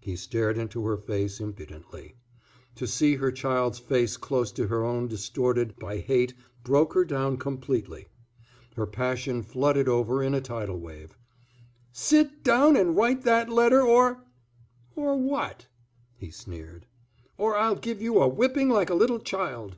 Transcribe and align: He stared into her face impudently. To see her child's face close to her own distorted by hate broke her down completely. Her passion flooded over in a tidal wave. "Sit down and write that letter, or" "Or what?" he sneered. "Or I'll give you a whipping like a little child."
He 0.00 0.16
stared 0.16 0.56
into 0.56 0.86
her 0.86 0.96
face 0.96 1.38
impudently. 1.38 2.14
To 2.76 2.86
see 2.86 3.16
her 3.16 3.30
child's 3.30 3.78
face 3.78 4.16
close 4.16 4.50
to 4.52 4.66
her 4.68 4.82
own 4.82 5.06
distorted 5.06 5.76
by 5.78 5.98
hate 5.98 6.32
broke 6.64 6.94
her 6.94 7.04
down 7.04 7.36
completely. 7.36 8.08
Her 8.76 8.86
passion 8.86 9.42
flooded 9.42 9.86
over 9.86 10.22
in 10.22 10.32
a 10.32 10.40
tidal 10.40 10.80
wave. 10.80 11.14
"Sit 11.92 12.42
down 12.42 12.74
and 12.74 12.96
write 12.96 13.20
that 13.24 13.50
letter, 13.50 13.82
or" 13.82 14.24
"Or 14.96 15.14
what?" 15.18 15.66
he 16.16 16.30
sneered. 16.30 16.86
"Or 17.36 17.54
I'll 17.54 17.76
give 17.76 18.00
you 18.00 18.18
a 18.18 18.28
whipping 18.28 18.70
like 18.70 18.88
a 18.88 18.94
little 18.94 19.18
child." 19.20 19.76